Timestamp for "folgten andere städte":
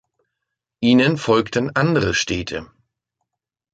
1.17-2.67